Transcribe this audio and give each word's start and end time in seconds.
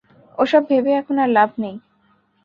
ওসব 0.37 0.61
ভেবে 0.69 0.91
এখন 0.93 1.15
আর 1.19 1.29
লাভ 1.29 1.49
নেই। 1.57 1.75